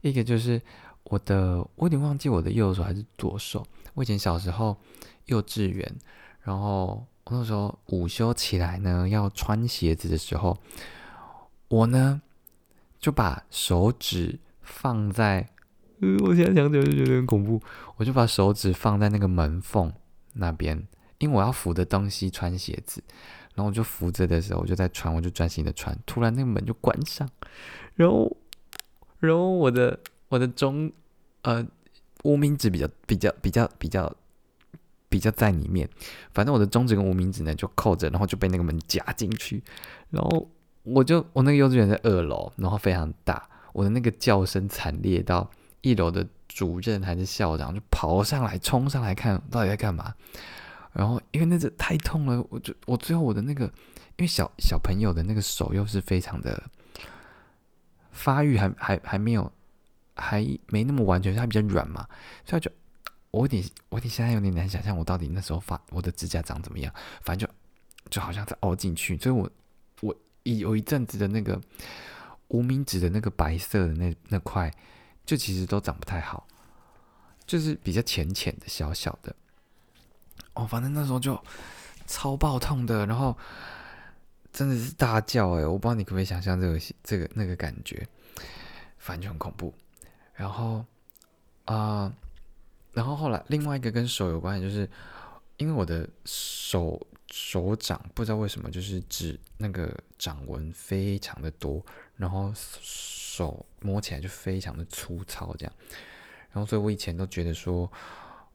[0.00, 0.60] 一个就是
[1.04, 3.64] 我的，我有点忘记我的右手还是左手。
[3.94, 4.76] 我以前小时候
[5.26, 5.94] 幼稚园，
[6.42, 10.58] 然后我那时候午休起来呢，要穿鞋子的时候，
[11.68, 12.20] 我呢
[12.98, 15.48] 就把手指放在。
[16.22, 17.62] 我现在想起来就觉得很恐怖。
[17.96, 19.90] 我就把手指放在那个门缝
[20.34, 20.86] 那边，
[21.18, 23.02] 因为我要扶着东西穿鞋子。
[23.54, 25.96] 然后我就扶着的时候，我就在穿，我就专心的穿。
[26.04, 27.26] 突然那个门就关上，
[27.94, 28.36] 然后，
[29.20, 30.92] 然后我的我的中
[31.42, 31.64] 呃
[32.24, 34.14] 无名指比较比较比较比较
[35.08, 35.88] 比较在里面，
[36.34, 39.62] 反正我的中指跟无名指呢就扣着，然后就被那个门夹进去。
[40.10, 40.50] 然后
[40.82, 45.50] 我就我那个幼稚园在二楼，然后非常大，我的那个叫声惨烈到。
[45.86, 50.14] 一楼的主任还是校长就跑上来，冲上来看到底在干嘛。
[50.94, 56.62] 然后因为那只太痛了，我就我最后我的那个，因为小小朋友的那个手又是非常的
[58.12, 59.52] 发育还还还没有
[60.14, 62.08] 还没那么完全，它比较软嘛，
[62.44, 62.70] 所以就
[63.30, 69.50] 我有点我有点现在有点难想象我到底那时候发我的指甲长怎么样，反正就就好像在凹进去，所以我
[70.00, 71.60] 我一有一阵子的那个
[72.48, 74.72] 无名指的那个白色的那那块。
[75.26, 76.46] 就其实都长不太好，
[77.46, 79.34] 就是比较浅浅的、小小的。
[80.52, 81.42] 哦，反正那时候就
[82.06, 83.34] 超爆痛的，然后
[84.52, 85.66] 真的是大叫哎！
[85.66, 88.06] 我不知道你可不可以想象这个、这个、那个感觉，
[88.98, 89.72] 反正就很恐怖。
[90.34, 90.84] 然后
[91.64, 92.12] 啊，
[92.92, 94.88] 然后后来另外一个跟手有关的，就是
[95.56, 101.84] 因为我的手手掌不知道为什么就是指那个掌纹非常的多，
[102.16, 102.52] 然后。
[103.34, 105.74] 手摸起来就非常的粗糙，这样，
[106.52, 107.90] 然后所以我以前都觉得说，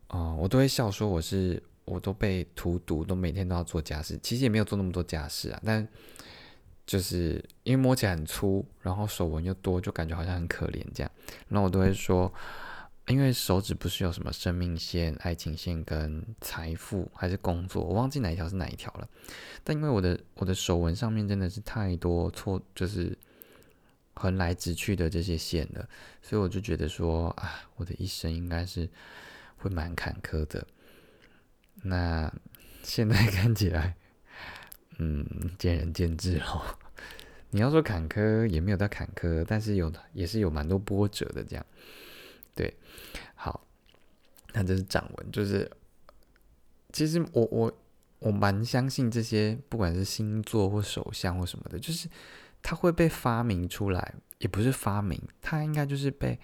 [0.08, 5.86] 啊，我都会笑说我是，我都被荼毒，都每天都要做家事，其实也没有做那么多家事啊，但
[6.90, 11.12] 就是因为摸起来很粗，然后手纹又多，就感觉好像很可怜这样，
[11.50, 12.34] 然后我都会说，
[13.06, 19.08] 因为手指不是有什么生命线、爱情线跟财富还是工作，我忘记哪一条是哪一条了，
[19.64, 23.16] 但因为我的我的手纹上面真的是太多错，就是。
[24.22, 25.88] 横来直去的这些线的，
[26.22, 28.90] 所以我就觉得说啊，我的一生应该是
[29.56, 30.68] 会蛮坎坷的。
[31.84, 32.30] 那
[32.84, 33.96] 现在 看起来，
[35.00, 35.26] 嗯，
[35.58, 36.64] 见仁见智咯。
[37.52, 41.66] 你要说坎坷也没有到坎坷，但是有也是有蛮多波折的这样。
[42.54, 42.74] 对，
[43.34, 43.66] 好，
[44.54, 45.70] 那这是掌纹，就是
[46.94, 47.78] 其实我我
[48.20, 52.08] 我蛮相信这些，不管是星座或手相或什么的，就是。
[52.62, 56.38] 它会被发明出来，也不是发明，它应该就是被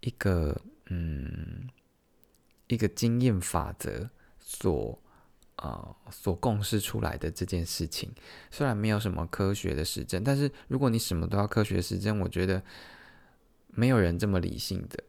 [0.00, 1.68] 一个嗯
[2.66, 4.10] 一个经验法则
[4.40, 5.00] 所
[5.62, 8.10] 呃所共识出来的这件事情。
[8.50, 12.62] 虽然没有什么科学的实证，但是如果你什么都要科学实证，我觉得
[13.68, 15.02] 没有人这么理性的，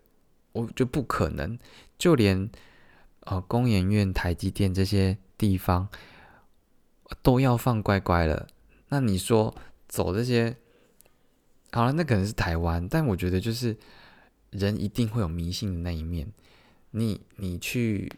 [0.53, 1.59] 我就不可能。
[1.97, 2.49] 就连
[3.21, 5.89] 呃工研院、台积电这些地方
[7.21, 8.47] 都要放乖乖了，
[8.87, 9.53] 那你说？
[9.85, 10.57] 走这些
[11.71, 13.77] 好了，那可能是台湾，但我觉得就是
[14.49, 16.33] 人一定会有迷信的那一面。
[16.89, 18.11] 你你去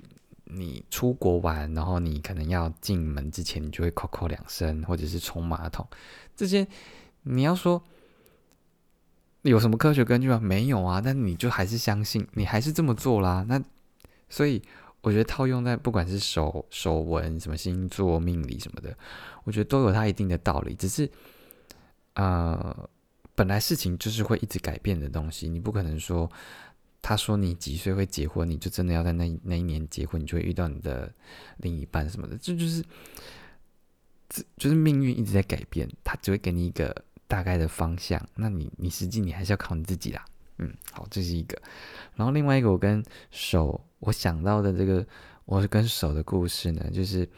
[0.46, 5.88] 你出国玩，然后你可能要进门之前，你就会扣扣两声，或者是冲马桶。
[6.36, 6.66] 这些
[7.24, 7.84] 你要说
[9.42, 10.40] 有什么科学根据吗？
[10.42, 13.46] 没有啊，但你就还是相信，你还是这么做啦。
[13.48, 13.62] 那
[14.30, 14.62] 所以
[15.02, 18.98] 我觉得套用在不管是手手纹、什么星座、命理什么的，
[19.44, 21.10] 我觉得都有它一定的道理，只是。
[22.18, 22.90] 呃，
[23.36, 26.32] 本来事情就是会一直改变的东西，你不可能说，
[27.08, 31.14] 他说你几岁会结婚，你就真的要在那那一年结婚，你就会遇到你的
[31.58, 32.84] 另一半什么的，这就是，
[34.28, 40.26] 这就是命运一直在改变，他只会给你一个大概的方向，那你你实际你还是要靠你自己啦。
[40.58, 41.62] 嗯，好，这是一个，
[42.16, 45.06] 然后另外一个我跟手我想到的这个，
[45.46, 47.30] 我跟手的故事呢，就是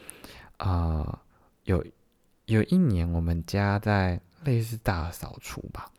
[0.56, 1.20] 啊，
[1.64, 1.84] 有
[2.46, 4.18] 有一年我们家在。
[4.44, 5.90] 类似大扫除吧，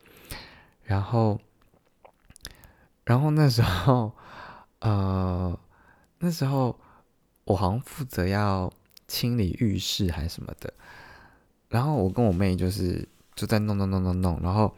[0.82, 1.38] 然后，
[3.10, 4.12] 然后那时候，
[4.78, 5.58] 呃，
[6.20, 6.78] 那时候
[7.42, 8.72] 我好像负责要
[9.08, 10.72] 清理浴室还是什么的，
[11.68, 14.72] 然后我跟我妹就是就在弄弄弄弄弄，然后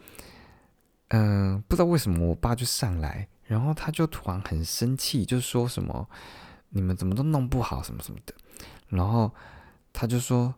[1.08, 6.08] 嗯，不知道为什么我爸就上来，然后他就突然很生气，就说什么
[6.70, 8.32] 你们怎么都弄不好什么什么的，
[8.88, 9.30] 然后
[9.92, 10.54] 他就说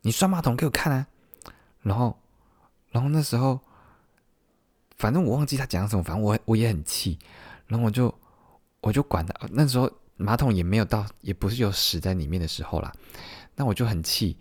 [0.00, 1.06] 你刷马桶给我看啊，
[1.82, 2.18] 然后
[2.88, 3.60] 然后那时候
[5.00, 7.18] 反正我忘记他讲什么，反正我我也很气，
[7.66, 8.14] 然后我就
[8.80, 9.90] 我就管他，那时候。
[10.22, 12.92] 马桶也没有到，也不是有屎在里面的时候啦。
[13.56, 14.36] 那我就很气，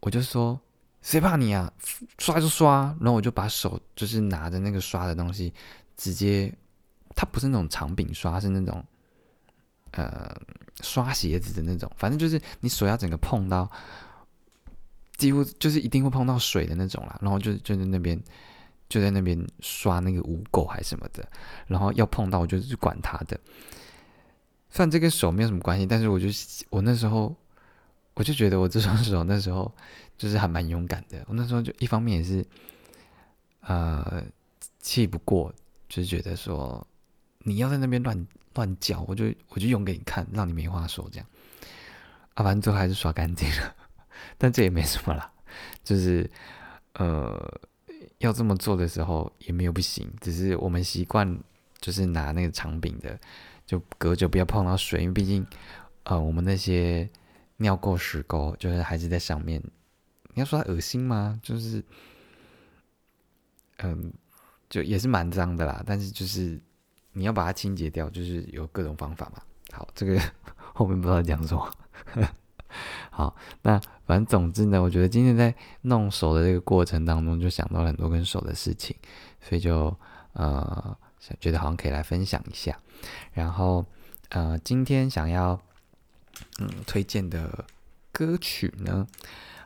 [0.00, 0.60] 我就说
[1.00, 1.72] ：“谁怕你啊？
[2.18, 5.54] 刷就刷。”然后我就把手就是拿着那个刷的东西，
[5.96, 6.52] 直接，
[7.14, 8.84] 它不是那种长柄刷，是那种
[9.92, 10.34] 呃
[10.80, 11.88] 刷鞋子的那种。
[11.96, 13.70] 反正就是你手要整个碰到，
[15.18, 17.16] 几乎就是一定会碰到水的那种啦。
[17.22, 18.20] 然后就就在那边
[18.92, 21.26] 就在那边刷那个污垢还是什么的。
[21.66, 23.38] 然后要碰到，我就是管他的。
[24.68, 26.26] 虽然这个手没有什么关系，但是我就
[26.68, 27.34] 我那时候
[28.14, 29.72] 我就觉得我这双手那时候
[30.18, 31.24] 就是还蛮勇敢的。
[31.26, 32.44] 我那时候就一方面也是
[33.60, 34.22] 呃
[34.80, 35.50] 气不过，
[35.88, 36.86] 就是觉得说
[37.38, 41.26] 你要在那边乱乱叫，我就我就用给你看，让你没话说这样。
[42.34, 43.74] 啊，反正最后还是刷干净了，
[44.38, 45.30] 但这也没什么啦，
[45.84, 46.30] 就是
[46.94, 47.60] 呃
[48.22, 51.38] 要这么做的时候也没有不行，只是我们习惯
[51.80, 53.18] 就是拿那个长柄的。
[53.64, 55.46] 就隔着不要碰到水，因为毕竟，
[56.02, 57.08] 呃，我们那些
[57.58, 59.62] 尿垢、屎垢，就是还是在上面。
[60.34, 61.40] 你要说它恶心吗？
[61.42, 61.82] 就是，
[63.78, 64.12] 嗯，
[64.68, 65.82] 就也是蛮脏的啦。
[65.86, 66.60] 但是就是
[67.12, 69.40] 你要把它清洁掉，就是有各种方法嘛。
[69.70, 70.20] 好，这个
[70.74, 71.72] 后面不知道讲什么。
[73.10, 78.96] 好，那反正总之呢，我觉得今天在弄手的这个过程当中，就想到了很多跟手的事情，
[79.40, 79.96] 所以就
[80.32, 80.96] 呃。
[81.38, 82.76] 觉得好像可以来分享一下，
[83.32, 83.86] 然后
[84.30, 85.56] 呃，今天想要
[86.58, 87.64] 嗯推荐的
[88.10, 89.06] 歌曲呢，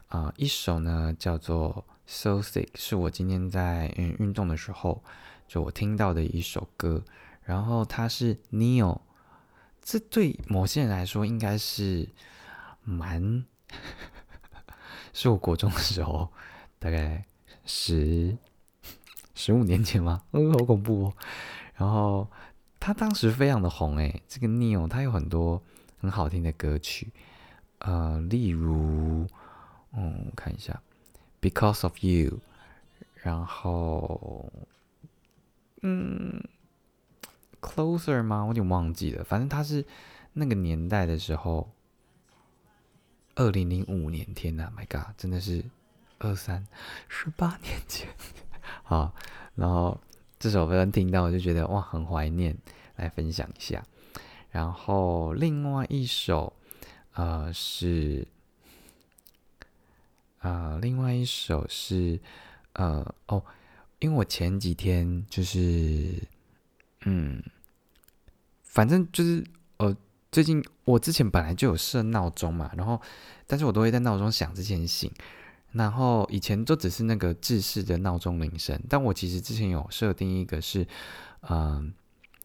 [0.09, 5.03] 啊，一首呢叫做《So Sick》，是我今天在嗯运动的时候
[5.49, 7.03] 就我听到的一首歌，
[7.43, 9.01] 然后它是 Neil，
[9.81, 12.07] 这对某些人来说应该是
[12.87, 13.45] 蛮，
[15.13, 16.33] 是我国中的时候，
[16.79, 17.27] 大概
[17.67, 18.39] 十。
[19.35, 20.23] 十五年前吗？
[20.33, 21.13] 嗯，好恐怖哦。
[21.75, 22.27] 然后
[22.81, 25.63] 他当时非常的红诶，这个 Neil 他有很多
[26.01, 27.13] 很好听的歌曲，
[27.81, 29.27] 呃，例如，
[29.93, 30.81] 嗯，看一下
[31.43, 32.39] ，Because of You，
[33.23, 34.51] 然后，
[35.83, 36.43] 嗯
[37.61, 38.41] ，Closer 吗？
[38.41, 39.23] 我有点忘记了。
[39.23, 39.85] 反正他是
[40.33, 41.71] 那个年代的时候，
[43.37, 45.63] 二零零五年，天呐 m y God，真的是
[46.19, 46.67] 二三
[47.07, 48.09] 十八年前。
[48.83, 49.15] 好，
[49.55, 50.01] 然后
[50.39, 52.57] 这首歌听到我就觉得哇，很怀念，
[52.97, 53.85] 来分享一下。
[54.51, 56.55] 然后另外一首，
[57.13, 58.27] 呃，是，
[60.41, 62.19] 呃，另外一首是，
[62.73, 63.45] 呃，哦，
[63.99, 66.23] 因为我前几天就是，
[67.05, 67.43] 嗯，
[68.63, 69.45] 反正就是，
[69.77, 69.95] 呃，
[70.37, 73.01] 最近我之前本来就有设闹钟嘛，然后，
[73.47, 75.11] 但是我都会在闹钟响之前醒。
[75.73, 80.87] 然后以前都只是那个制式的闹钟铃声，但我其实之前有设定一个是，
[81.49, 81.91] 嗯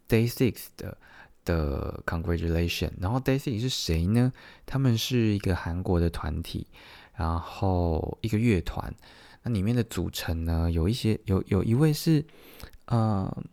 [0.07, 0.97] ，Day Six 的
[1.43, 2.91] 的 Congratulation。
[3.01, 4.31] 然后 Day Six 是谁呢？
[4.65, 6.67] 他们是一个韩国的团体，
[7.15, 8.95] 然后一个乐团。
[9.43, 12.23] 那里面的组成呢，有一些有有一位是，
[12.85, 13.43] 呃，嗯，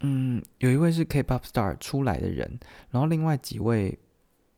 [0.00, 2.58] 嗯有一位是 K-pop star 出来的人，
[2.90, 3.98] 然后另外几位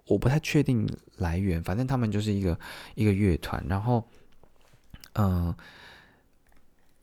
[0.07, 2.59] 我不太确定来源，反正他们就是一个
[2.95, 4.05] 一个乐团，然后。
[5.15, 5.55] 嗯，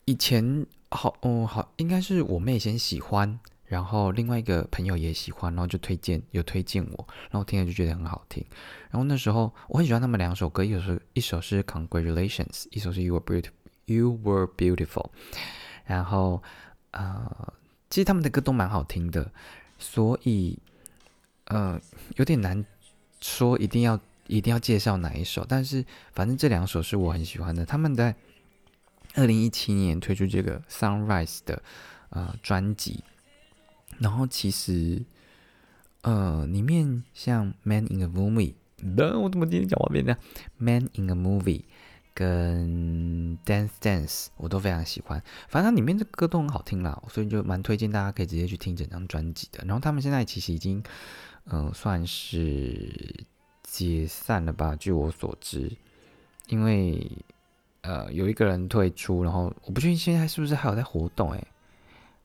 [0.05, 8.43] 以前好，哦，好，应该是我妹先喜欢，然后另外一个朋友也喜欢，然后就推荐，有推荐我，然后听了就觉得很好听。
[8.89, 15.11] 然后那时候我很喜欢他们两首歌，一首是一首是 Congratulations，一首是 You Were Beautiful，You Were Beautiful。
[15.85, 16.41] 然后
[16.89, 17.53] 呃，
[17.89, 19.31] 其实他们的歌都蛮好听的，
[19.77, 20.57] 所以
[21.45, 21.79] 呃
[22.15, 22.65] 有点难
[23.19, 23.99] 说一定要。
[24.29, 25.43] 一定要介绍哪一首？
[25.49, 27.65] 但是反正这两首是我很喜欢的。
[27.65, 28.15] 他们在
[29.15, 31.63] 二零一七年推出这个 Sunrise 的
[32.11, 33.03] 呃专辑，
[33.97, 35.03] 然后其实
[36.03, 38.53] 呃里面像 Man in a Movie，
[39.19, 40.19] 我怎么今天讲话变这样
[40.57, 41.63] ？Man in a Movie
[42.19, 45.23] 跟 Dance Dance 我都非常喜欢。
[45.47, 49.63] 反正它里面的歌都很好听啦，所以就蛮推荐大家可以直接去听整张专辑的。
[49.65, 50.83] 然后他们现在其实已经
[51.45, 53.25] 嗯算是。
[53.71, 54.75] 解散了吧？
[54.75, 55.71] 据我所知，
[56.47, 57.07] 因为
[57.81, 61.47] 呃有一个人退出，然后我不确定现在是不是还有在活动诶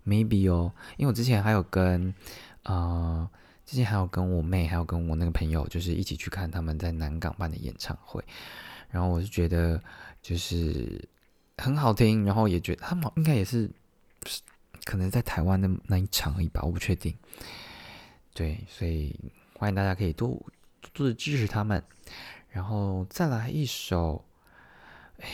[0.04, 2.14] m a y b e 哦，因为我之前还有跟
[2.62, 3.28] 呃
[3.66, 8.24] 之前还有跟我妹，还有跟我那个朋友，就是一起去看他们在南港办的演唱会。
[8.94, 9.82] 然后我是觉得
[10.22, 11.04] 就是
[11.58, 13.68] 很好听，然后也觉得他们应该也是
[14.84, 17.12] 可能在台湾的那一场而已吧，我不确定。
[18.32, 19.18] 对，所以
[19.58, 20.40] 欢迎大家可以多
[20.92, 21.82] 多的支持他们。
[22.50, 24.24] 然后再来一首，
[25.18, 25.28] 哎，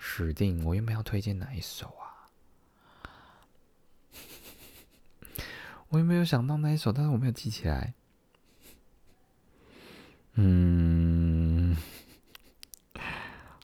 [0.00, 2.26] 指定我原本要推荐哪一首啊？
[5.90, 7.94] 我也没有想到那一首，但是我没有记起来。
[10.34, 11.76] 嗯，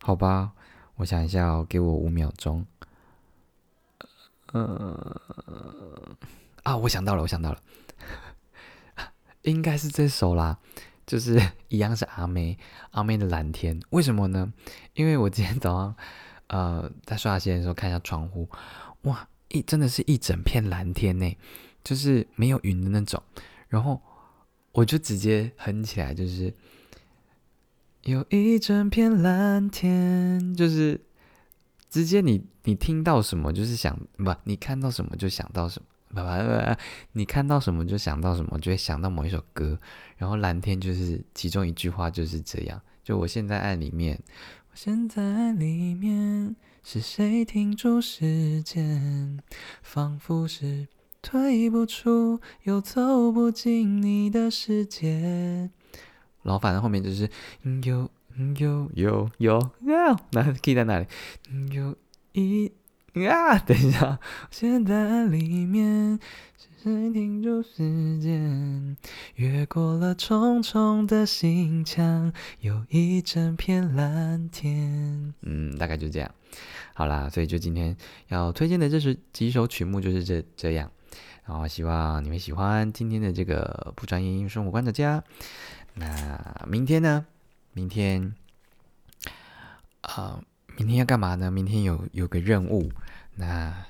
[0.06, 0.52] 好吧，
[0.94, 2.64] 我想一下哦，给我五秒钟。
[4.52, 5.20] 呃，
[6.62, 7.60] 啊，我想到了，我想到了，
[9.42, 10.60] 应该是这首啦。
[11.04, 12.56] 就是 一样是阿妹，
[12.92, 14.52] 阿妹的蓝天，为什么呢？
[14.94, 15.96] 因为我今天早上，
[16.46, 18.48] 呃，在刷牙的时候看一下窗户，
[19.02, 21.36] 哇，一真的是一整片蓝天呢，
[21.82, 23.20] 就是没有云的那种，
[23.66, 24.00] 然后
[24.70, 26.54] 我就直接哼起来，就是
[28.06, 31.00] 有一整片蓝天，就是
[31.90, 35.86] 直接你你听到什么就是想不，你看到什么就想到什么。
[36.10, 36.76] 不不不，
[37.12, 39.76] 你看到什么就想到什么，就会想到某一首歌。
[40.16, 42.80] 然后蓝天就是其中一句话，就是这样。
[43.02, 44.16] 就我现在爱里面，
[44.70, 46.54] 我现在爱里面
[46.84, 49.40] 是谁停住时间？
[49.82, 50.86] 仿佛是
[51.20, 55.70] 退不出又走不进你的世界。
[56.46, 57.28] 然后反正后面就是
[57.84, 58.08] 有
[58.54, 59.30] 有有
[59.80, 61.06] 有，那 key 在哪里？
[61.74, 61.94] 有
[62.32, 62.72] 一。
[63.30, 63.58] 啊！
[63.60, 64.20] 等一下，
[64.50, 66.20] 现在里面
[66.58, 68.94] 是谁停住时间？
[69.36, 72.30] 越过了重重的心墙，
[72.60, 75.32] 有一整片蓝天。
[75.40, 76.30] 嗯，大概就这样。
[76.92, 77.96] 好啦，所以就今天
[78.28, 80.90] 要推荐的这是几首曲目，就是这这样。
[81.46, 85.24] 然后希望你们喜欢今天的这个不专业生活观察家。
[85.96, 87.26] 那明天呢？
[87.72, 88.34] 明天
[90.02, 90.40] 啊。
[90.78, 91.50] 明天要干嘛呢？
[91.50, 92.92] 明天有有个任务，
[93.36, 93.86] 那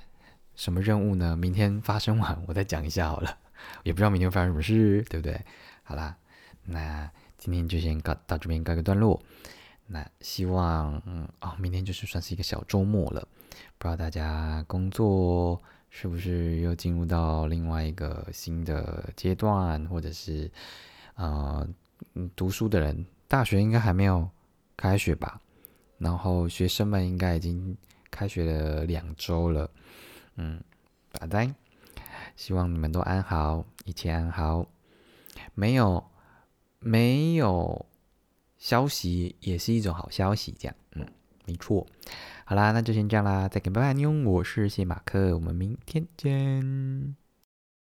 [0.55, 1.37] 什么任务呢？
[1.37, 3.39] 明天发生完我再讲一下好了，
[3.83, 5.45] 也不知道明天发生什么事，对不对？
[5.83, 6.17] 好啦，
[6.63, 9.21] 那今天就先告到这边告个段落。
[9.89, 13.27] 那希望嗯哦，明天就是算是一个小周末了，
[13.79, 20.49] 不知道大家工作是不是又进入到另外一个新的阶段，或者是
[21.17, 21.67] 呃
[22.15, 24.29] 嗯读书的人，大学应该还没有
[24.77, 25.41] 开学吧？
[25.99, 27.77] 然后学生们应该已经
[28.11, 29.71] 开学了两周了，
[30.37, 30.63] 嗯，
[31.13, 31.55] 拜拜，
[32.37, 34.67] 希望你们都安好，一切安好，
[35.55, 36.05] 没有
[36.79, 37.87] 没有
[38.59, 41.07] 消息也是一种好消息，这样，嗯，
[41.47, 41.87] 没错，
[42.45, 47.26] 好啦，那就先这样啦，再见，拜拜，妞，我是谢马克，我们明天见。